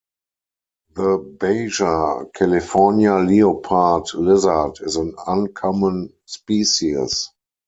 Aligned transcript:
The 0.95 1.19
Baja 1.39 2.23
California 2.33 3.13
leopard 3.19 4.11
lizard 4.15 4.79
is 4.83 4.95
an 4.95 5.13
uncommon 5.27 6.11
species. 6.25 7.29